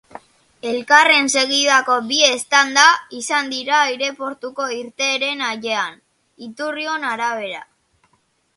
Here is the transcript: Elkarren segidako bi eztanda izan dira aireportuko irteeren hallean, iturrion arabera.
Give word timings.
Elkarren 0.69 1.27
segidako 1.39 1.97
bi 2.11 2.17
eztanda 2.29 2.85
izan 3.19 3.53
dira 3.53 3.83
aireportuko 3.91 4.65
irteeren 4.79 5.47
hallean, 5.51 6.01
iturrion 6.49 7.09
arabera. 7.15 7.63